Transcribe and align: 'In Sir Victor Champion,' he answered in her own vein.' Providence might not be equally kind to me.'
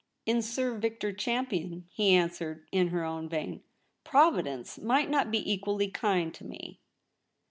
'In 0.25 0.41
Sir 0.41 0.79
Victor 0.79 1.13
Champion,' 1.13 1.85
he 1.91 2.15
answered 2.15 2.65
in 2.71 2.87
her 2.87 3.05
own 3.05 3.29
vein.' 3.29 3.61
Providence 4.03 4.79
might 4.79 5.11
not 5.11 5.29
be 5.29 5.47
equally 5.53 5.91
kind 5.91 6.33
to 6.33 6.43
me.' 6.43 6.79